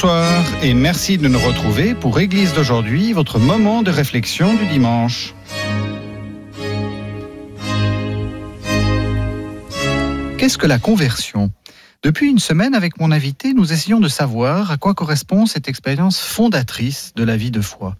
Bonsoir 0.00 0.44
et 0.62 0.74
merci 0.74 1.18
de 1.18 1.26
nous 1.26 1.40
retrouver 1.40 1.92
pour 1.92 2.20
Église 2.20 2.54
d'aujourd'hui, 2.54 3.12
votre 3.12 3.40
moment 3.40 3.82
de 3.82 3.90
réflexion 3.90 4.54
du 4.54 4.64
dimanche. 4.66 5.34
Qu'est-ce 10.36 10.56
que 10.56 10.68
la 10.68 10.78
conversion? 10.78 11.50
Depuis 12.04 12.28
une 12.28 12.38
semaine, 12.38 12.76
avec 12.76 13.00
mon 13.00 13.10
invité, 13.10 13.54
nous 13.54 13.72
essayons 13.72 13.98
de 13.98 14.06
savoir 14.06 14.70
à 14.70 14.76
quoi 14.76 14.94
correspond 14.94 15.46
cette 15.46 15.66
expérience 15.66 16.20
fondatrice 16.20 17.12
de 17.16 17.24
la 17.24 17.36
vie 17.36 17.50
de 17.50 17.60
foi. 17.60 17.96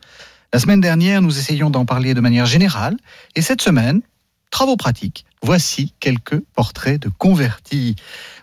La 0.53 0.61
semaine 0.61 0.81
dernière, 0.81 1.21
nous 1.21 1.37
essayons 1.37 1.69
d'en 1.69 1.85
parler 1.85 2.15
de 2.15 2.21
manière 2.21 2.47
générale, 2.47 2.97
et 3.35 3.43
cette 3.43 3.61
semaine, 3.61 4.03
travaux 4.51 4.77
pratiques. 4.77 5.25
Voici 5.43 5.95
quelques 6.01 6.41
portraits 6.55 7.01
de 7.01 7.09
convertis. 7.09 7.95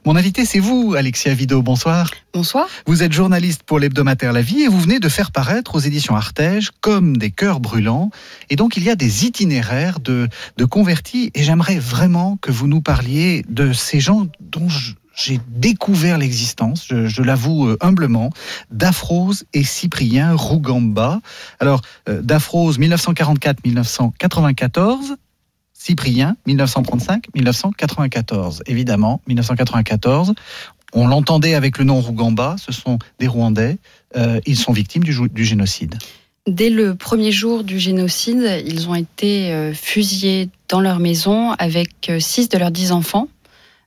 Mon 0.06 0.16
invité, 0.16 0.46
c'est 0.46 0.60
vous, 0.60 0.96
Alexia 0.98 1.34
Vido. 1.34 1.62
Bonsoir. 1.62 2.12
Bonsoir. 2.34 2.68
Vous 2.86 3.04
êtes 3.04 3.12
journaliste 3.12 3.64
pour 3.64 3.80
l'hebdomadaire 3.80 4.32
La 4.32 4.42
Vie 4.42 4.62
et 4.62 4.68
vous 4.68 4.80
venez 4.80 5.00
de 5.00 5.10
faire 5.10 5.32
paraître 5.32 5.76
aux 5.76 5.80
éditions 5.80 6.16
Artege 6.16 6.72
comme 6.80 7.18
des 7.18 7.32
cœurs 7.32 7.60
brûlants. 7.60 8.12
Et 8.50 8.56
donc, 8.56 8.78
il 8.78 8.84
y 8.84 8.90
a 8.90 8.96
des 8.96 9.26
itinéraires 9.26 10.00
de, 10.00 10.30
de 10.58 10.66
convertis 10.66 11.32
et 11.34 11.44
j'aimerais 11.44 11.80
vraiment 11.80 12.38
que 12.38 12.52
vous 12.52 12.68
nous 12.68 12.82
parliez 12.82 13.44
de 13.50 13.74
ces 13.74 14.00
gens 14.00 14.28
dont 14.40 14.70
j'ai 15.16 15.40
découvert 15.48 16.18
l'existence, 16.18 16.86
je, 16.88 17.08
je 17.08 17.22
l'avoue 17.22 17.70
euh, 17.70 17.78
humblement, 17.82 18.32
d'Aphrose 18.70 19.46
et 19.54 19.64
Cyprien 19.64 20.34
Rougamba. 20.34 21.22
Alors, 21.60 21.82
euh, 22.10 22.22
d'Aphrose 22.22 22.78
1944-1994, 22.80 25.16
Cyprien, 25.86 26.36
1935-1994. 26.48 28.62
Évidemment, 28.66 29.22
1994, 29.28 30.34
on 30.94 31.08
l'entendait 31.08 31.54
avec 31.54 31.78
le 31.78 31.84
nom 31.84 32.02
Rougamba, 32.02 32.56
ce 32.58 32.72
sont 32.72 32.98
des 33.20 33.28
Rwandais, 33.28 33.78
euh, 34.18 34.40
ils 34.48 34.58
sont 34.58 34.72
victimes 34.72 35.04
du, 35.04 35.46
génocide. 35.46 36.00
Dès 36.48 36.72
le 36.72 36.96
premier 36.96 37.32
jour 37.32 37.64
du 37.64 37.78
génocide, 37.78 38.64
ils 38.66 38.90
ont 38.90 38.96
été 38.96 39.52
euh, 39.52 39.76
fusillés 39.76 40.50
dans 40.70 40.80
leur 40.80 40.98
maison 40.98 41.52
avec 41.52 42.10
euh, 42.10 42.20
six 42.20 42.50
de 42.50 42.58
leurs 42.58 42.72
dix 42.72 42.92
enfants. 42.92 43.28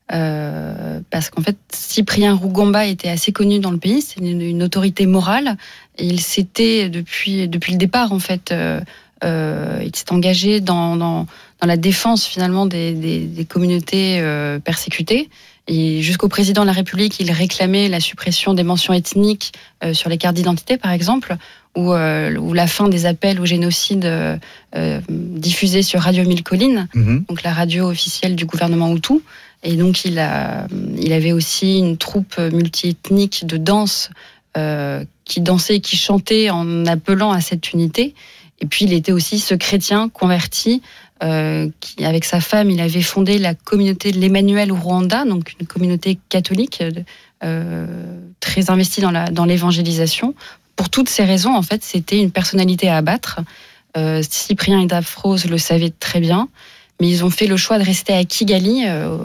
Parce 0.08 1.28
qu'en 1.28 1.42
fait, 1.42 1.58
Cyprien 1.70 2.34
Rougamba 2.34 2.86
était 2.86 3.10
assez 3.10 3.30
connu 3.30 3.58
dans 3.58 3.70
le 3.70 3.77
pays, 3.77 4.00
c'est 4.00 4.20
une, 4.20 4.62
autorité 4.62 5.05
morale, 5.05 5.58
il 5.98 6.20
s'était 6.20 6.88
depuis, 6.88 7.46
le 7.46 7.77
départ, 7.77 8.12
en 8.12 8.18
fait, 8.18 8.55
il 9.22 9.90
s'est 9.94 10.10
engagé 10.10 10.60
dans, 10.60 10.96
dans, 10.96 11.27
dans 11.61 11.67
la 11.67 11.77
défense 11.77 12.27
finalement 12.27 12.67
des, 12.67 12.92
des, 12.92 13.20
des 13.27 13.45
communautés 13.45 14.20
euh, 14.20 14.59
persécutées. 14.59 15.28
Et 15.69 16.01
jusqu'au 16.01 16.28
président 16.28 16.62
de 16.62 16.67
la 16.67 16.73
République, 16.73 17.20
il 17.20 17.31
réclamait 17.31 17.89
la 17.89 18.01
suppression 18.01 18.55
des 18.55 18.62
mentions 18.62 18.95
ethniques 18.95 19.53
euh, 19.84 19.92
sur 19.92 20.09
les 20.09 20.17
cartes 20.17 20.34
d'identité, 20.34 20.79
par 20.79 20.92
exemple, 20.92 21.36
ou, 21.77 21.92
euh, 21.92 22.34
ou, 22.36 22.55
la 22.55 22.67
fin 22.67 22.89
des 22.89 23.05
appels 23.05 23.39
au 23.39 23.45
génocide 23.45 24.06
euh, 24.06 25.01
diffusés 25.11 25.83
sur 25.83 26.01
Radio 26.01 26.25
Mille 26.25 26.42
Collines, 26.42 26.89
mm 26.95 27.03
-hmm. 27.03 27.27
donc 27.29 27.42
la 27.42 27.53
radio 27.53 27.91
officielle 27.91 28.34
du 28.34 28.47
gouvernement 28.47 28.95
Hutu. 28.95 29.20
Et 29.62 29.75
donc 29.77 30.05
il, 30.05 30.18
a, 30.18 30.67
il 30.97 31.13
avait 31.13 31.33
aussi 31.33 31.79
une 31.79 31.97
troupe 31.98 32.39
multiethnique 32.39 33.45
de 33.45 33.58
danse 33.58 34.11
qui 35.24 35.41
dansait 35.41 35.77
et 35.77 35.80
qui 35.80 35.97
chantait 35.97 36.51
en 36.51 36.86
appelant 36.86 37.33
à 37.33 37.41
cette 37.41 37.73
unité. 37.74 38.14
Et 38.61 38.67
puis 38.67 38.85
il 38.86 38.92
était 38.92 39.13
aussi 39.13 39.39
ce 39.39 39.55
chrétien 39.55 40.08
converti 40.08 40.83
euh, 41.23 41.68
avec 42.01 42.24
sa 42.24 42.40
femme, 42.40 42.70
il 42.70 42.80
avait 42.80 43.02
fondé 43.02 43.39
la 43.39 43.55
communauté 43.55 44.12
de 44.12 44.18
l'Emmanuel 44.18 44.70
au 44.70 44.77
Rwanda, 44.77 45.24
donc 45.24 45.55
une 45.61 45.67
communauté 45.67 46.18
catholique 46.29 46.83
euh, 47.42 47.86
très 48.40 48.70
investie 48.70 49.01
dans, 49.01 49.45
l'évangélisation. 49.45 50.34
Pour 50.77 50.90
toutes 50.90 51.08
ces 51.08 51.24
raisons, 51.24 51.55
en 51.55 51.62
fait, 51.62 51.83
c'était 51.83 52.20
une 52.20 52.30
personnalité 52.30 52.89
à 52.89 52.98
abattre. 52.98 53.40
Euh, 53.96 54.23
Cyprien 54.29 54.80
et 54.80 54.86
Daphrose 54.86 55.46
le 55.46 55.58
savaient 55.58 55.92
très 55.98 56.20
bien, 56.20 56.48
mais 57.01 57.08
ils 57.08 57.24
ont 57.24 57.30
fait 57.30 57.46
le 57.46 57.56
choix 57.56 57.79
de 57.79 57.85
rester 57.85 58.12
à 58.12 58.24
Kigali 58.24 58.85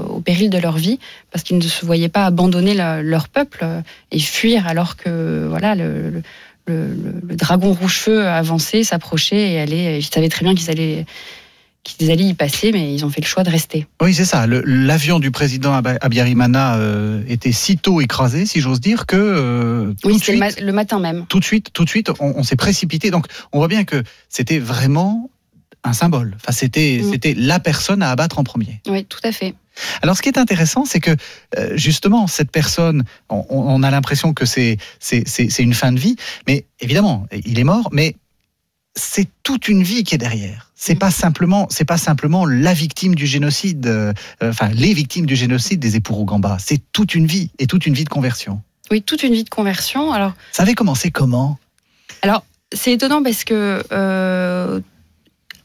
au 0.09 0.19
péril 0.19 0.49
de 0.49 0.57
leur 0.57 0.77
vie 0.77 0.99
parce 1.31 1.43
qu'ils 1.43 1.57
ne 1.57 1.63
se 1.63 1.85
voyaient 1.85 2.09
pas 2.09 2.25
abandonner 2.25 2.75
leur 2.75 3.29
peuple 3.29 3.65
et 4.11 4.19
fuir 4.19 4.67
alors 4.67 4.95
que 4.95 5.47
voilà 5.49 5.73
le, 5.73 6.21
le 6.67 7.35
dragon 7.35 7.73
rouge-feu 7.73 8.27
avançait, 8.27 8.83
s'approchait 8.83 9.53
et 9.53 9.59
allait. 9.59 9.97
Ils 9.97 10.03
savaient 10.03 10.29
très 10.29 10.45
bien 10.45 10.53
qu'ils 10.53 10.69
allaient 10.69 11.05
qu'ils 11.83 12.11
allaient 12.11 12.23
y 12.23 12.33
passer, 12.33 12.71
mais 12.71 12.93
ils 12.93 13.05
ont 13.05 13.09
fait 13.09 13.21
le 13.21 13.27
choix 13.27 13.43
de 13.43 13.49
rester. 13.49 13.85
Oui, 14.01 14.13
c'est 14.13 14.25
ça. 14.25 14.47
L'avion 14.47 15.19
du 15.19 15.31
président 15.31 15.73
Abiyarimana 15.73 16.77
euh, 16.77 17.23
était 17.27 17.51
si 17.51 17.77
tôt 17.77 17.99
écrasé, 17.99 18.45
si 18.45 18.61
j'ose 18.61 18.79
dire, 18.79 19.05
que 19.05 19.17
euh, 19.17 19.93
oui, 20.05 20.17
c'était 20.19 20.37
le, 20.37 20.65
le, 20.65 20.71
matin 20.71 20.99
même. 20.99 21.25
Tout 21.27 21.39
de 21.39 21.45
suite, 21.45 21.71
tout 21.73 21.83
de 21.83 21.89
suite, 21.89 22.09
on, 22.19 22.33
on 22.37 22.43
s'est 22.43 22.55
précipité. 22.55 23.11
Donc, 23.11 23.27
on 23.51 23.57
voit 23.59 23.67
bien 23.67 23.83
que 23.83 24.01
c'était 24.29 24.59
vraiment 24.59 25.29
un 25.83 25.93
symbole. 25.93 26.33
Enfin, 26.35 26.53
c'était 26.53 27.01
mm. 27.03 27.11
c'était 27.11 27.33
la 27.37 27.59
personne 27.59 28.01
à 28.01 28.11
abattre 28.11 28.39
en 28.39 28.43
premier. 28.43 28.81
Oui, 28.87 29.05
tout 29.05 29.19
à 29.23 29.31
fait. 29.31 29.53
Alors, 30.01 30.15
ce 30.15 30.21
qui 30.21 30.29
est 30.29 30.37
intéressant, 30.37 30.85
c'est 30.85 30.99
que 30.99 31.11
euh, 31.57 31.75
justement, 31.75 32.27
cette 32.27 32.51
personne, 32.51 33.03
on, 33.29 33.43
on 33.49 33.83
a 33.83 33.91
l'impression 33.91 34.33
que 34.33 34.45
c'est 34.45 34.77
c'est 34.99 35.59
une 35.59 35.73
fin 35.73 35.91
de 35.91 35.99
vie, 35.99 36.15
mais 36.47 36.65
évidemment, 36.79 37.27
il 37.45 37.59
est 37.59 37.63
mort, 37.63 37.89
mais 37.91 38.15
c'est 38.95 39.27
toute 39.41 39.67
une 39.67 39.83
vie 39.83 40.03
qui 40.03 40.15
est 40.15 40.19
derrière. 40.19 40.71
C'est 40.75 40.95
pas 40.95 41.11
simplement, 41.11 41.67
c'est 41.69 41.85
pas 41.85 41.97
simplement 41.97 42.45
la 42.45 42.73
victime 42.73 43.15
du 43.15 43.25
génocide, 43.25 43.87
euh, 43.87 44.13
enfin 44.41 44.69
les 44.69 44.93
victimes 44.93 45.25
du 45.25 45.35
génocide 45.35 45.79
des 45.79 45.95
époux 45.95 46.13
Rougamba. 46.13 46.57
C'est 46.59 46.81
toute 46.91 47.15
une 47.15 47.25
vie 47.25 47.49
et 47.59 47.67
toute 47.67 47.85
une 47.85 47.93
vie 47.93 48.03
de 48.03 48.09
conversion. 48.09 48.61
Oui, 48.91 49.01
toute 49.01 49.23
une 49.23 49.33
vie 49.33 49.43
de 49.43 49.49
conversion. 49.49 50.11
Alors, 50.11 50.33
ça 50.51 50.63
avait 50.63 50.75
commencé 50.75 51.09
comment? 51.09 51.57
Alors, 52.21 52.43
c'est 52.71 52.91
étonnant 52.91 53.23
parce 53.23 53.43
que 53.43 53.83
euh, 53.91 54.79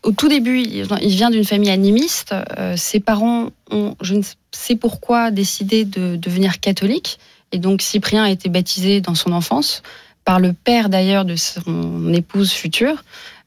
au 0.02 0.12
tout 0.12 0.28
début, 0.28 0.60
il 0.60 0.86
vient 1.08 1.30
d'une 1.30 1.44
famille 1.44 1.70
animiste. 1.70 2.34
Euh, 2.56 2.76
ses 2.76 3.00
parents 3.00 3.50
ont, 3.70 3.96
je 4.00 4.14
ne 4.14 4.22
sais 4.52 4.76
pourquoi, 4.76 5.30
décidé 5.30 5.84
de 5.84 6.16
devenir 6.16 6.60
catholiques. 6.60 7.18
Et 7.52 7.58
donc, 7.58 7.82
Cyprien 7.82 8.24
a 8.24 8.30
été 8.30 8.48
baptisé 8.48 9.00
dans 9.00 9.14
son 9.14 9.32
enfance 9.32 9.82
par 10.28 10.40
le 10.40 10.52
père 10.52 10.90
d'ailleurs 10.90 11.24
de 11.24 11.36
son 11.36 12.12
épouse 12.12 12.52
future. 12.52 13.02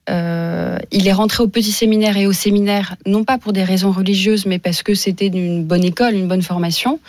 Euh, 0.10 0.80
il 0.92 1.08
est 1.08 1.14
rentré 1.14 1.44
au 1.44 1.48
petit 1.48 1.72
séminaire 1.72 2.18
et 2.18 2.26
au 2.26 2.34
séminaire, 2.34 2.96
non 3.06 3.24
pas 3.24 3.38
pour 3.38 3.54
des 3.54 3.64
raisons 3.64 3.92
religieuses, 3.92 4.48
mais 4.48 4.58
parce 4.58 4.82
que 4.82 4.96
c'était 4.96 5.28
une 5.28 5.64
bonne 5.64 5.84
école, 5.84 6.16
une 6.16 6.28
bonne 6.28 6.42
formation. 6.42 7.00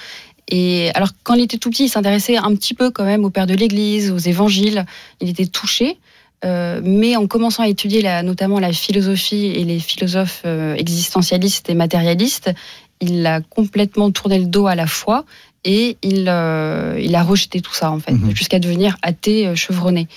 Et 0.48 0.90
alors, 0.92 1.08
quand 1.22 1.32
il 1.32 1.44
était 1.44 1.56
tout 1.56 1.70
petit, 1.70 1.84
il 1.84 1.88
s'intéressait 1.88 2.36
un 2.36 2.54
petit 2.54 2.74
peu 2.74 2.90
quand 2.90 3.06
même 3.06 3.24
au 3.24 3.30
père 3.30 3.46
de 3.46 3.54
l'Église, 3.54 4.10
aux 4.10 4.18
évangiles. 4.18 4.84
Il 5.22 5.30
était 5.30 5.46
touché. 5.46 5.96
Euh, 6.44 6.82
mais 6.84 7.16
en 7.16 7.26
commençant 7.26 7.62
à 7.62 7.68
étudier 7.68 8.02
la, 8.02 8.22
notamment 8.22 8.60
la 8.60 8.74
philosophie 8.74 9.46
et 9.56 9.64
les 9.64 9.78
philosophes 9.78 10.42
euh, 10.44 10.74
existentialistes 10.74 11.70
et 11.70 11.74
matérialistes, 11.74 12.52
il 13.00 13.24
a 13.26 13.40
complètement 13.40 14.10
tourné 14.10 14.38
le 14.38 14.46
dos 14.46 14.66
à 14.66 14.74
la 14.74 14.86
foi 14.86 15.24
et 15.64 15.96
il, 16.02 16.26
euh, 16.28 16.98
il 17.00 17.14
a 17.14 17.22
rejeté 17.22 17.60
tout 17.60 17.74
ça 17.74 17.90
en 17.90 17.98
fait, 18.00 18.12
Mhm. 18.12 18.34
jusqu'à 18.34 18.58
devenir 18.58 18.96
athée 19.02 19.46
euh, 19.46 19.54
chevronné. 19.54 20.08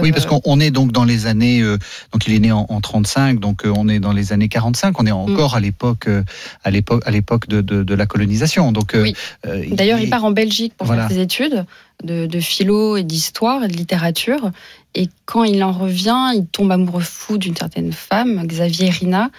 Oui, 0.00 0.10
parce 0.10 0.26
qu'on 0.26 0.58
est 0.58 0.70
donc 0.72 0.90
dans 0.90 1.04
les 1.04 1.26
années. 1.26 1.60
Euh, 1.60 1.78
donc, 2.12 2.26
il 2.26 2.34
est 2.34 2.40
né 2.40 2.50
en, 2.50 2.66
en 2.68 2.80
35, 2.80 3.38
donc 3.38 3.64
euh, 3.64 3.72
on 3.76 3.88
est 3.88 4.00
dans 4.00 4.12
les 4.12 4.32
années 4.32 4.48
45. 4.48 4.98
On 4.98 5.06
est 5.06 5.12
encore 5.12 5.52
mmh. 5.52 5.56
à 5.56 5.60
l'époque, 5.60 6.08
euh, 6.08 6.24
à 6.64 6.70
l'époque, 6.70 7.02
à 7.06 7.12
l'époque 7.12 7.46
de, 7.48 7.60
de, 7.60 7.84
de, 7.84 7.94
la 7.94 8.06
colonisation. 8.06 8.72
Donc, 8.72 8.92
oui. 8.94 9.14
D'ailleurs, 9.44 10.00
il, 10.00 10.04
il, 10.04 10.10
part 10.10 10.24
en 10.24 10.32
Belgique 10.32 10.74
pour 10.76 10.86
voilà. 10.88 11.06
faire 11.06 11.16
ses 11.16 11.22
études 11.22 11.64
de, 12.02 12.26
de 12.26 12.40
philo 12.40 12.96
et 12.96 13.04
d'histoire 13.04 13.62
et 13.62 13.68
de 13.68 13.76
littérature. 13.76 14.50
Et 14.96 15.08
quand 15.26 15.44
il 15.44 15.62
en 15.62 15.72
revient, 15.72 16.32
il 16.34 16.46
tombe 16.46 16.72
amoureux 16.72 17.02
fou 17.02 17.38
d'une 17.38 17.56
certaine 17.56 17.92
femme, 17.92 18.44
Xavier 18.46 18.90
Rina, 18.90 19.30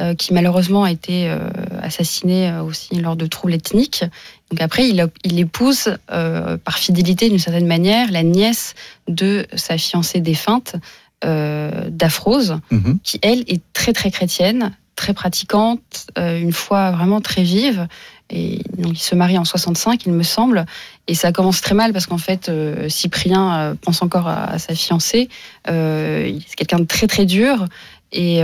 euh, 0.00 0.14
qui 0.14 0.34
malheureusement 0.34 0.84
a 0.84 0.90
été 0.90 1.28
euh, 1.28 1.38
assassiné 1.82 2.52
aussi 2.58 2.96
lors 2.96 3.16
de 3.16 3.26
troubles 3.26 3.54
ethniques. 3.54 4.04
Donc 4.50 4.60
après, 4.60 4.88
il, 4.88 5.06
il 5.24 5.38
épouse 5.38 5.96
euh, 6.10 6.56
par 6.56 6.78
fidélité 6.78 7.28
d'une 7.28 7.38
certaine 7.38 7.66
manière 7.66 8.10
la 8.10 8.22
nièce 8.22 8.74
de 9.08 9.46
sa 9.54 9.78
fiancée 9.78 10.20
défunte, 10.20 10.76
euh, 11.24 11.88
d'Aphrose, 11.90 12.58
-hmm. 12.70 12.98
qui 13.02 13.18
elle 13.22 13.44
est 13.46 13.62
très 13.72 13.92
très 13.92 14.10
chrétienne, 14.10 14.72
très 14.96 15.14
pratiquante, 15.14 16.06
euh, 16.18 16.38
une 16.38 16.52
foi 16.52 16.90
vraiment 16.92 17.20
très 17.20 17.42
vive. 17.42 17.86
Et 18.30 18.62
donc 18.78 18.92
il 18.94 19.02
se 19.02 19.14
marie 19.14 19.38
en 19.38 19.44
65, 19.44 20.06
il 20.06 20.12
me 20.12 20.22
semble, 20.22 20.64
et 21.08 21.14
ça 21.14 21.30
commence 21.32 21.60
très 21.60 21.74
mal 21.74 21.92
parce 21.92 22.06
qu'en 22.06 22.18
fait 22.18 22.48
euh, 22.48 22.88
Cyprien 22.88 23.54
euh, 23.54 23.74
pense 23.80 24.02
encore 24.02 24.28
à, 24.28 24.58
sa 24.58 24.74
fiancée. 24.74 25.28
Euh, 25.68 26.38
c'est 26.46 26.56
quelqu'un 26.56 26.78
de 26.78 26.84
très 26.84 27.06
très 27.06 27.26
dur 27.26 27.66
et 28.12 28.42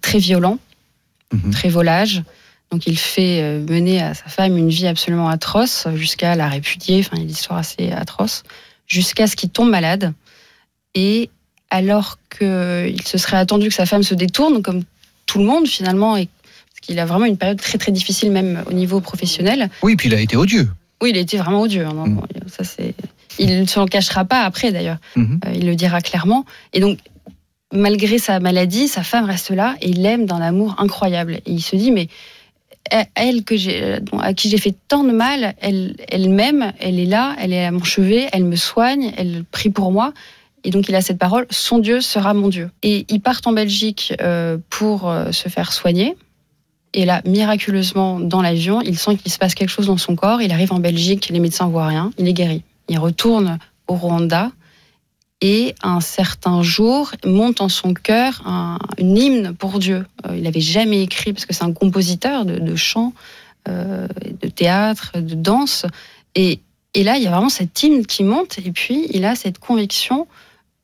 très 0.00 0.18
violent, 0.18 0.58
mhm. 1.32 1.50
très 1.50 1.68
volage. 1.68 2.22
Donc 2.70 2.86
il 2.86 2.98
fait 2.98 3.60
mener 3.66 4.02
à 4.02 4.12
sa 4.12 4.26
femme 4.26 4.58
une 4.58 4.68
vie 4.68 4.86
absolument 4.86 5.28
atroce 5.28 5.86
jusqu'à 5.94 6.34
la 6.34 6.48
répudier. 6.48 7.00
Enfin, 7.00 7.12
il 7.14 7.18
y 7.18 7.20
a 7.22 7.24
une 7.24 7.30
histoire 7.30 7.58
assez 7.58 7.92
atroce 7.92 8.42
jusqu'à 8.86 9.26
ce 9.26 9.36
qu'il 9.36 9.48
tombe 9.48 9.70
malade. 9.70 10.12
Et 10.94 11.30
alors 11.70 12.18
qu'il 12.36 13.02
se 13.04 13.18
serait 13.18 13.36
attendu 13.36 13.68
que 13.68 13.74
sa 13.74 13.86
femme 13.86 14.02
se 14.02 14.14
détourne, 14.14 14.62
comme 14.62 14.82
tout 15.26 15.38
le 15.38 15.44
monde 15.44 15.66
finalement, 15.66 16.16
et 16.16 16.28
qu'il 16.80 16.98
a 16.98 17.04
vraiment 17.04 17.26
une 17.26 17.36
période 17.36 17.60
très 17.60 17.78
très 17.78 17.92
difficile 17.92 18.32
même 18.32 18.64
au 18.66 18.72
niveau 18.72 19.00
professionnel. 19.00 19.68
Oui, 19.82 19.96
puis 19.96 20.08
il 20.08 20.14
a 20.14 20.20
été 20.20 20.36
odieux. 20.36 20.68
Oui, 21.02 21.10
il 21.10 21.16
a 21.16 21.20
été 21.20 21.36
vraiment 21.36 21.60
odieux. 21.60 21.86
Hein, 21.86 22.06
mm. 22.06 22.22
Ça, 22.48 22.64
c'est... 22.64 22.94
Il 23.38 23.60
ne 23.60 23.66
s'en 23.66 23.86
cachera 23.86 24.24
pas 24.24 24.42
après 24.42 24.72
d'ailleurs. 24.72 24.96
Mm-hmm. 25.16 25.46
Euh, 25.46 25.52
il 25.54 25.66
le 25.66 25.76
dira 25.76 26.00
clairement. 26.00 26.44
Et 26.72 26.80
donc, 26.80 26.98
malgré 27.72 28.18
sa 28.18 28.40
maladie, 28.40 28.88
sa 28.88 29.02
femme 29.02 29.24
reste 29.24 29.50
là 29.50 29.76
et 29.80 29.88
il 29.90 30.02
l'aime 30.02 30.26
d'un 30.26 30.40
amour 30.40 30.76
incroyable. 30.78 31.34
Et 31.46 31.52
il 31.52 31.62
se 31.62 31.76
dit, 31.76 31.90
mais 31.90 32.08
elle 33.14 33.44
que 33.44 33.56
j'ai, 33.56 33.98
à 34.18 34.32
qui 34.34 34.48
j'ai 34.48 34.58
fait 34.58 34.74
tant 34.88 35.04
de 35.04 35.12
mal, 35.12 35.54
elle, 35.60 35.96
elle 36.08 36.30
m'aime, 36.30 36.72
elle 36.78 36.98
est 36.98 37.06
là, 37.06 37.36
elle 37.38 37.52
est 37.52 37.64
à 37.64 37.70
mon 37.70 37.84
chevet, 37.84 38.28
elle 38.32 38.44
me 38.44 38.56
soigne, 38.56 39.12
elle 39.16 39.44
prie 39.50 39.70
pour 39.70 39.92
moi. 39.92 40.12
Et 40.64 40.70
donc 40.70 40.88
il 40.88 40.94
a 40.94 41.00
cette 41.00 41.18
parole, 41.18 41.46
son 41.50 41.78
Dieu 41.78 42.00
sera 42.00 42.34
mon 42.34 42.48
Dieu. 42.48 42.70
Et 42.82 43.06
ils 43.08 43.20
partent 43.20 43.46
en 43.46 43.52
Belgique 43.52 44.14
euh, 44.20 44.58
pour 44.70 45.08
euh, 45.08 45.32
se 45.32 45.48
faire 45.48 45.72
soigner. 45.72 46.16
Et 46.94 47.04
là, 47.04 47.20
miraculeusement, 47.26 48.18
dans 48.18 48.40
l'avion, 48.40 48.80
il 48.80 48.98
sent 48.98 49.16
qu'il 49.16 49.30
se 49.30 49.38
passe 49.38 49.54
quelque 49.54 49.68
chose 49.68 49.86
dans 49.86 49.98
son 49.98 50.16
corps. 50.16 50.40
Il 50.40 50.52
arrive 50.52 50.72
en 50.72 50.80
Belgique, 50.80 51.28
les 51.28 51.38
médecins 51.38 51.68
voient 51.68 51.86
rien, 51.86 52.10
il 52.18 52.26
est 52.26 52.32
guéri. 52.32 52.62
Il 52.88 52.98
retourne 52.98 53.58
au 53.86 53.94
Rwanda 53.94 54.50
et 55.40 55.74
un 55.82 56.00
certain 56.00 56.62
jour 56.62 57.12
monte 57.24 57.60
en 57.60 57.68
son 57.68 57.94
cœur 57.94 58.42
un, 58.44 58.78
hymne 58.98 59.54
pour 59.54 59.78
Dieu. 59.78 60.04
Euh, 60.26 60.36
il 60.36 60.42
n'avait 60.42 60.60
jamais 60.60 61.02
écrit, 61.02 61.32
parce 61.32 61.46
que 61.46 61.54
c'est 61.54 61.64
un 61.64 61.72
compositeur 61.72 62.44
de, 62.44 62.58
de 62.58 62.76
chant, 62.76 63.12
de 63.66 64.48
théâtre, 64.48 65.12
de 65.18 65.34
danse. 65.34 65.84
Et, 66.34 66.60
là, 66.94 67.16
il 67.16 67.22
y 67.22 67.26
a 67.26 67.30
vraiment 67.30 67.48
cet 67.48 67.82
hymne 67.82 68.06
qui 68.06 68.24
monte, 68.24 68.58
et 68.58 68.70
puis 68.70 69.06
il 69.10 69.24
a 69.24 69.34
cette 69.34 69.58
conviction 69.58 70.26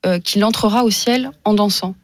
euh, 0.05 0.19
qu'il 0.19 0.45
entrera 0.45 0.85
au 0.85 0.91
ciel 0.91 1.31
en 1.45 1.55
dansant. 1.55 1.95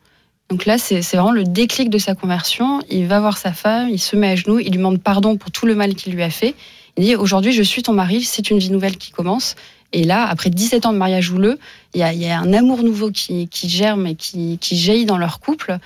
Donc 0.49 0.67
là, 0.67 0.79
c'est 0.79 1.01
vraiment 1.13 1.33
le 1.33 1.45
déclic 1.45 1.91
de 1.91 1.99
sa 1.99 2.15
conversion. 2.15 2.81
Il 2.91 3.07
va 3.07 3.21
voir 3.21 3.39
sa 3.39 3.53
femme, 3.53 3.89
il 3.89 4.01
se 4.01 4.17
met 4.17 4.31
à 4.31 4.37
genoux, 4.37 4.59
il 4.59 4.71
lui 4.71 4.79
demande 4.79 5.01
pardon 5.01 5.37
pour 5.37 5.51
tout 5.51 5.67
le 5.67 5.75
mal 5.75 5.95
qu'il 5.95 6.13
lui 6.13 6.23
a 6.23 6.31
fait. 6.31 6.55
Il 6.97 7.05
dit 7.05 7.15
Aujourd'hui, 7.15 7.53
je 7.53 7.63
suis 7.63 7.83
ton 7.83 7.93
mari, 7.93 8.23
c'est 8.23 8.51
une 8.51 8.59
vie 8.59 8.71
nouvelle 8.71 8.97
qui 8.97 9.13
commence. 9.13 9.55
Et 9.93 10.05
là, 10.05 10.27
après 10.29 10.51
17 10.51 10.87
ans 10.87 10.93
de 10.93 10.99
mariage 10.99 11.31
houleux, 11.31 11.59
il 11.95 12.01
y 12.01 12.27
a, 12.27 12.39
un 12.39 12.53
amour 12.53 12.83
nouveau 12.83 13.11
qui, 13.11 13.49
germe 13.53 14.07
et 14.07 14.15
qui, 14.15 14.59
jaillit 14.63 15.07
dans 15.07 15.19
leur 15.19 15.41
couple. 15.41 15.79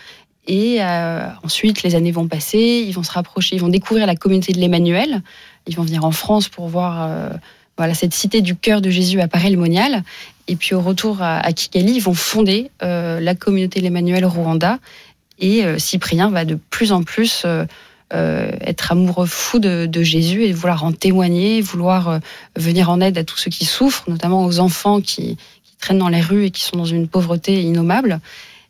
Et 0.46 0.76
euh, 0.80 1.26
ensuite, 1.42 1.82
les 1.82 1.94
années 1.94 2.12
vont 2.12 2.28
passer, 2.28 2.84
ils 2.86 2.92
vont 2.92 3.02
se 3.02 3.12
rapprocher, 3.12 3.56
ils 3.56 3.62
vont 3.62 3.68
découvrir 3.68 4.06
la 4.06 4.14
communauté 4.14 4.52
de 4.52 4.60
l'Emmanuel. 4.60 5.22
Ils 5.66 5.74
vont 5.74 5.84
venir 5.84 6.04
en 6.04 6.10
France 6.10 6.48
pour 6.48 6.68
voir 6.68 7.08
euh, 7.08 7.94
cette 7.94 8.12
cité 8.12 8.42
du 8.42 8.54
cœur 8.54 8.82
de 8.82 8.90
Jésus 8.90 9.22
à 9.22 9.28
Paray-le-Monial. 9.28 10.02
Et 10.48 10.56
puis 10.56 10.74
au 10.74 10.82
retour 10.82 11.22
à, 11.22 11.50
Kigali, 11.54 11.94
ils 11.94 12.02
vont 12.02 12.12
fonder 12.12 12.70
euh, 12.82 13.20
la 13.20 13.34
communauté 13.34 13.80
l'Emmanuel 13.80 14.26
Rwanda. 14.26 14.78
Et 15.40 15.64
Cyprien 15.78 16.30
va 16.30 16.44
de 16.44 16.54
plus 16.54 16.92
en 16.92 17.02
plus 17.02 17.44
euh, 18.12 18.50
être 18.60 18.92
amoureux 18.92 19.26
fou 19.26 19.58
de, 19.58 20.02
Jésus 20.02 20.44
et 20.44 20.52
vouloir 20.52 20.84
en 20.84 20.92
témoigner, 20.92 21.60
vouloir 21.60 22.20
venir 22.56 22.90
en 22.90 23.00
aide 23.00 23.18
à 23.18 23.24
tous 23.24 23.38
ceux 23.38 23.50
qui 23.50 23.64
souffrent, 23.64 24.08
notamment 24.08 24.44
aux 24.44 24.58
enfants 24.58 25.00
qui, 25.00 25.36
traînent 25.80 25.98
dans 25.98 26.08
les 26.08 26.22
rues 26.22 26.46
et 26.46 26.50
qui 26.50 26.62
sont 26.62 26.76
dans 26.76 26.86
une 26.86 27.08
pauvreté 27.08 27.60
innommable. 27.62 28.20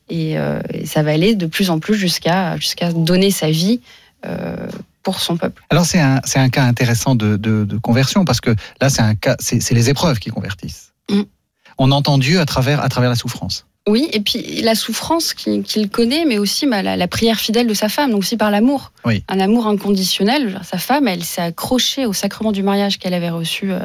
Et, 0.08 0.36
ça 0.84 1.02
va 1.02 1.12
aller 1.12 1.34
de 1.34 1.46
plus 1.46 1.70
en 1.70 1.78
plus 1.78 1.94
jusqu'à 1.94 2.56
jusqu'à 2.56 2.92
donner 2.92 3.30
sa 3.30 3.50
vie 3.50 3.80
pour 5.02 5.20
son 5.20 5.36
peuple. 5.36 5.62
Alors 5.70 5.84
c'est 5.84 6.00
un, 6.00 6.20
un, 6.34 6.48
cas 6.48 6.64
intéressant 6.64 7.14
de, 7.14 7.36
de, 7.36 7.78
conversion 7.78 8.24
parce 8.24 8.40
que 8.40 8.54
là 8.80 8.88
c'est 8.88 9.02
un 9.02 9.14
cas, 9.14 9.36
c'est 9.38 9.72
les 9.72 9.90
épreuves 9.90 10.18
qui 10.18 10.30
convertissent. 10.30 10.92
Mm. 11.10 11.22
On 11.78 11.92
entend 11.92 12.18
Dieu 12.18 12.40
à 12.40 12.46
travers, 12.46 12.80
à 12.80 12.88
travers 12.88 13.10
la 13.10 13.16
souffrance. 13.16 13.66
Oui, 13.86 14.08
et 14.14 14.20
puis 14.20 14.62
la 14.62 14.74
souffrance 14.74 15.34
qu'il 15.34 15.90
connaît, 15.90 16.24
mais 16.24 16.38
aussi 16.38 16.66
bah, 16.66 16.82
la, 16.82 17.08
prière 17.08 17.38
fidèle 17.38 17.66
de 17.66 17.74
sa 17.74 17.90
femme, 17.90 18.12
donc 18.12 18.20
aussi 18.20 18.38
par 18.38 18.50
l'amour. 18.50 18.92
Oui. 19.04 19.22
Un 19.28 19.40
amour 19.40 19.66
inconditionnel. 19.66 20.58
Sa 20.64 20.78
femme, 20.78 21.06
elle 21.06 21.22
s'est 21.22 21.42
accrochée 21.42 22.06
au 22.06 22.14
sacrement 22.14 22.52
du 22.52 22.62
mariage 22.62 22.98
qu'elle 22.98 23.12
avait 23.12 23.28
reçu 23.28 23.72
euh, 23.72 23.80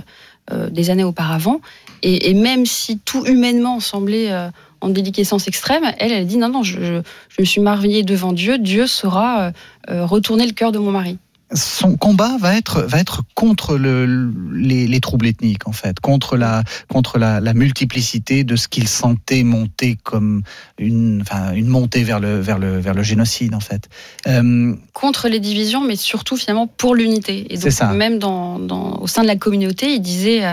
euh, 0.53 0.69
des 0.69 0.89
années 0.89 1.03
auparavant. 1.03 1.59
Et, 2.01 2.33
même 2.33 2.65
si 2.65 2.97
tout 2.99 3.25
humainement 3.25 3.81
semblait 3.81 4.31
euh, 4.31 4.49
en 4.79 4.87
déliquescence 4.87 5.49
extrême, 5.49 5.83
elle, 5.97 6.13
elle 6.13 6.27
dit 6.27 6.37
non, 6.37 6.47
non, 6.47 6.63
je, 6.63 6.79
je, 6.79 7.41
me 7.41 7.45
suis 7.45 7.59
mariée 7.59 8.03
devant 8.03 8.31
Dieu, 8.31 8.57
Dieu 8.57 8.87
saura 8.87 9.51
retourner 9.89 10.45
le 10.45 10.53
cœur 10.53 10.71
de 10.71 10.79
mon 10.79 10.91
mari 10.91 11.17
son 11.53 11.97
combat 11.97 12.37
va 12.39 12.55
être, 12.55 12.81
va 12.81 12.99
être 12.99 13.23
contre 13.33 13.77
le, 13.77 14.31
les, 14.53 14.99
troubles 14.99 15.27
ethniques, 15.27 15.67
en 15.67 15.71
fait, 15.71 15.99
contre 15.99 16.37
la, 16.37 16.63
contre 16.89 17.17
la, 17.17 17.41
multiplicité 17.53 18.43
de 18.43 18.55
ce 18.55 18.67
qu'il 18.67 18.87
sentait 18.87 19.43
monter 19.43 19.97
comme 20.03 20.43
une, 20.77 21.21
enfin, 21.21 21.53
une 21.53 21.67
montée 21.67 22.03
vers 22.03 22.19
le, 22.19 22.39
vers, 22.39 22.59
le, 22.59 22.79
vers 22.79 22.93
le 22.93 23.03
génocide, 23.03 23.55
en 23.55 23.59
fait. 23.59 23.89
Euh, 24.27 24.75
contre 24.93 25.27
les 25.27 25.39
divisions, 25.39 25.81
mais 25.81 25.95
surtout 25.95 26.37
finalement 26.37 26.67
pour 26.67 26.93
l'unité. 26.93 27.51
Et 27.53 27.57
donc, 27.57 27.71
ça. 27.71 27.93
même 27.93 28.19
dans, 28.19 28.59
dans, 28.59 28.99
au 28.99 29.07
sein 29.07 29.23
de 29.23 29.27
la 29.27 29.35
communauté, 29.35 29.93
il 29.93 30.01
disait 30.01 30.43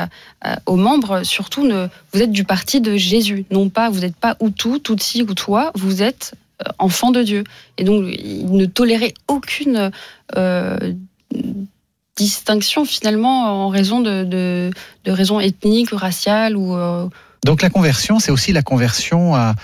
aux 0.66 0.76
membres, 0.76 1.22
surtout, 1.24 1.66
ne, 1.66 1.88
vous 2.12 2.22
êtes 2.22 2.32
du 2.32 2.44
parti 2.44 2.80
de 2.80 2.96
Jésus, 2.96 3.44
non 3.50 3.68
pas, 3.68 3.90
vous 3.90 4.00
n'êtes 4.00 4.16
pas 4.16 4.36
Hutu, 4.40 4.80
Tutsi 4.80 5.22
ou 5.22 5.34
toi, 5.34 5.72
vous 5.74 6.02
êtes 6.02 6.32
euh, 6.34 6.45
enfant 6.78 7.10
de 7.10 7.22
Dieu. 7.22 7.44
Et 7.78 7.84
donc, 7.84 8.04
il 8.06 8.50
ne 8.52 8.66
tolérait 8.66 9.14
aucune 9.28 9.90
euh, 10.36 10.94
distinction 12.16 12.84
finalement 12.84 13.66
en 13.66 13.68
raison 13.68 14.00
de, 14.00 14.24
de, 14.24 15.10
raisons 15.10 15.40
ethniques 15.40 15.92
ou 15.92 15.96
raciales. 15.96 16.56
Ou, 16.56 16.74
euh, 16.74 17.08
Donc 17.44 17.62
la 17.62 17.70
conversion, 17.70 18.18
c'est 18.18 18.30
aussi 18.30 18.52
la 18.52 18.62
conversion 18.62 19.34
à 19.34 19.54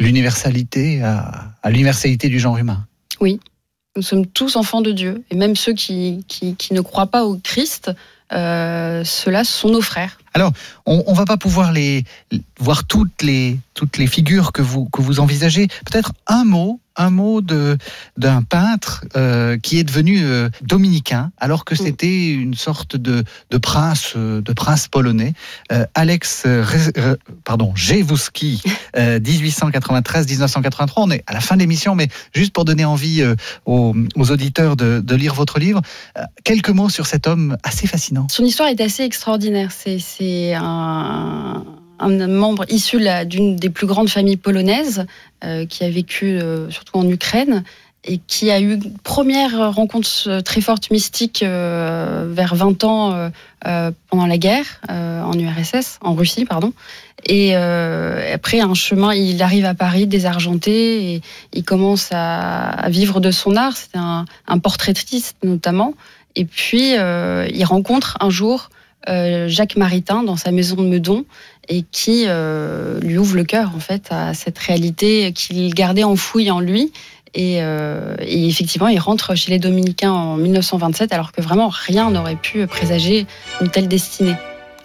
l'universalité, 0.00 1.02
à, 1.02 1.70
l'universalité 1.70 2.28
du 2.28 2.38
genre 2.38 2.58
humain. 2.58 2.86
Oui, 3.20 3.40
nous 3.94 4.02
sommes 4.02 4.26
tous 4.26 4.56
enfants 4.56 4.82
de 4.82 4.92
Dieu. 4.92 5.24
Et 5.30 5.36
même 5.36 5.56
ceux 5.56 5.72
qui, 5.72 6.24
qui, 6.28 6.56
ne 6.72 6.80
croient 6.80 7.06
pas 7.06 7.24
au 7.24 7.36
Christ, 7.36 7.90
ceux-là 8.30 9.44
sont 9.44 9.70
nos 9.70 9.80
frères. 9.80 10.18
Alors, 10.36 10.52
on 10.84 10.98
ne 10.98 11.16
va 11.16 11.24
pas 11.24 11.38
pouvoir 11.38 11.72
les, 11.72 12.04
voir 12.60 12.84
toutes 12.84 13.22
les, 13.22 13.58
toutes 13.72 13.96
les 13.96 14.06
figures 14.06 14.52
que 14.52 14.60
vous, 14.60 14.84
que 14.90 15.00
vous 15.00 15.18
envisagez. 15.18 15.66
Peut-être 15.86 16.12
un 16.26 16.44
mot 16.44 16.78
un 16.96 17.10
mot 17.10 17.40
d'un 17.40 18.42
peintre 18.42 19.04
euh, 19.16 19.56
qui 19.58 19.78
est 19.78 19.84
devenu 19.84 20.22
euh, 20.22 20.48
dominicain 20.62 21.30
alors 21.38 21.64
que 21.64 21.74
mm. 21.74 21.78
c'était 21.78 22.30
une 22.30 22.54
sorte 22.54 22.96
de, 22.96 23.22
de, 23.50 23.58
prince 23.58 24.14
euh, 24.16 24.40
de 24.40 24.52
prince 24.52 24.88
polonais 24.88 25.34
Alex 25.94 26.46
pardon 27.44 27.72
1893 27.76 30.26
1983 30.26 31.02
on 31.04 31.10
est 31.10 31.22
à 31.26 31.34
la 31.34 31.40
fin 31.40 31.56
de 31.56 31.60
l'émission 31.60 31.94
mais 31.94 32.08
juste 32.34 32.52
pour 32.52 32.64
donner 32.64 32.84
envie 32.84 33.24
aux, 33.66 33.94
aux, 34.14 34.30
auditeurs 34.30 34.76
de, 34.76 35.00
de, 35.00 35.14
lire 35.14 35.34
votre 35.34 35.58
livre 35.58 35.82
quelques 36.44 36.70
mots 36.70 36.88
sur 36.88 37.06
cet 37.06 37.26
homme 37.26 37.58
assez 37.62 37.86
fascinant 37.86 38.26
son 38.30 38.44
histoire 38.44 38.68
est 38.68 38.80
assez 38.80 39.02
extraordinaire 39.02 39.72
c'est 39.72 39.98
un 40.54 41.64
un 41.98 42.26
membre 42.26 42.64
issu 42.68 42.98
d'une 43.26 43.56
des 43.56 43.70
plus 43.70 43.86
grandes 43.86 44.08
familles 44.08 44.36
polonaises 44.36 45.06
euh, 45.44 45.66
qui 45.66 45.84
a 45.84 45.90
vécu 45.90 46.38
euh, 46.38 46.70
surtout 46.70 46.96
en 46.96 47.08
Ukraine 47.08 47.64
et 48.04 48.18
qui 48.18 48.50
a 48.50 48.60
eu 48.60 48.74
une 48.74 48.98
première 48.98 49.74
rencontre 49.74 50.08
euh, 50.28 50.40
très 50.40 50.60
forte 50.60 50.90
mystique 50.90 51.42
vers 51.42 52.54
20 52.54 52.84
ans 52.84 53.30
pendant 54.10 54.26
la 54.26 54.38
guerre 54.38 54.80
en 54.88 55.32
URSS, 55.32 55.98
en 56.02 56.14
Russie, 56.14 56.44
pardon. 56.44 56.72
Et 57.24 57.56
après 57.56 58.60
un 58.60 58.74
chemin, 58.74 59.12
il 59.12 59.42
arrive 59.42 59.64
à 59.64 59.74
Paris 59.74 60.06
désargenté 60.06 61.14
et 61.14 61.22
il 61.52 61.64
commence 61.64 62.10
à, 62.12 62.88
vivre 62.90 63.18
de 63.20 63.32
son 63.32 63.56
art. 63.56 63.76
C'était 63.76 63.98
un, 63.98 64.24
un, 64.46 64.58
portraitiste 64.58 65.36
notamment. 65.42 65.94
Et 66.36 66.44
puis 66.44 66.92
il 66.92 67.64
rencontre 67.64 68.16
un 68.20 68.30
jour 68.30 68.68
Jacques 69.48 69.76
Maritain 69.76 70.22
dans 70.22 70.36
sa 70.36 70.50
maison 70.50 70.76
de 70.76 70.82
Meudon 70.82 71.24
et 71.68 71.82
qui 71.90 72.24
euh, 72.26 73.00
lui 73.00 73.18
ouvre 73.18 73.36
le 73.36 73.44
cœur 73.44 73.72
en 73.74 73.80
fait 73.80 74.06
à 74.10 74.34
cette 74.34 74.58
réalité 74.58 75.32
qu'il 75.32 75.74
gardait 75.74 76.04
enfouie 76.04 76.50
en 76.50 76.60
lui. 76.60 76.92
Euh, 77.38 78.16
et, 78.20 78.48
effectivement, 78.48 78.88
il 78.88 78.98
rentre 78.98 79.34
chez 79.34 79.50
les 79.50 79.58
Dominicains 79.58 80.12
en 80.12 80.36
1927, 80.36 81.12
alors 81.12 81.32
que 81.32 81.42
vraiment 81.42 81.68
rien 81.68 82.10
n'aurait 82.10 82.36
pu 82.36 82.66
présager 82.66 83.26
une 83.60 83.68
telle 83.68 83.88
destinée. 83.88 84.36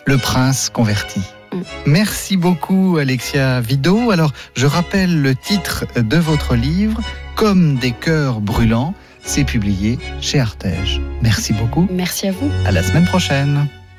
Le 0.05 0.17
prince 0.17 0.69
converti. 0.69 1.21
Mm. 1.53 1.61
Merci 1.85 2.35
beaucoup, 2.35 2.97
Alexia 2.99 3.61
Vido. 3.61 4.11
Alors, 4.11 4.33
je 4.55 4.67
rappelle 4.67 5.21
le 5.21 5.33
titre 5.33 5.85
de 5.95 6.17
votre 6.17 6.55
livre, 6.55 6.99
Comme 7.35 7.77
des 7.77 7.91
cœurs 7.91 8.41
brûlants 8.41 8.93
C'est 9.23 9.45
publié 9.45 9.97
chez 10.19 10.39
Artege. 10.39 10.99
Merci 11.21 11.53
beaucoup. 11.53 11.87
Merci 11.89 12.27
à 12.27 12.31
vous. 12.31 12.51
À 12.65 12.71
la 12.71 12.83
semaine 12.83 13.05
prochaine. 13.05 13.67